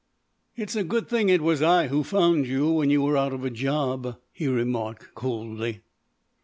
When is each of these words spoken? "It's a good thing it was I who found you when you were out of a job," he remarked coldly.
"It's 0.55 0.75
a 0.75 0.83
good 0.83 1.07
thing 1.07 1.29
it 1.29 1.41
was 1.43 1.61
I 1.61 1.89
who 1.89 2.03
found 2.03 2.47
you 2.47 2.71
when 2.71 2.89
you 2.89 3.03
were 3.03 3.15
out 3.15 3.33
of 3.33 3.45
a 3.45 3.51
job," 3.51 4.17
he 4.33 4.47
remarked 4.47 5.13
coldly. 5.13 5.81